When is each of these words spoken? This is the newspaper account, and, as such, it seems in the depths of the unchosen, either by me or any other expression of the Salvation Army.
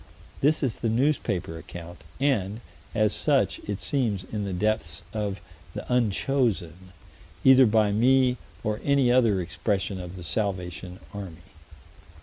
This 0.41 0.63
is 0.63 0.77
the 0.77 0.89
newspaper 0.89 1.59
account, 1.59 2.03
and, 2.19 2.61
as 2.95 3.13
such, 3.13 3.59
it 3.69 3.79
seems 3.79 4.23
in 4.23 4.45
the 4.45 4.51
depths 4.53 5.03
of 5.13 5.39
the 5.75 5.85
unchosen, 5.93 6.91
either 7.43 7.67
by 7.67 7.91
me 7.91 8.37
or 8.63 8.81
any 8.83 9.11
other 9.11 9.39
expression 9.39 9.99
of 9.99 10.15
the 10.15 10.23
Salvation 10.23 10.99
Army. 11.13 11.43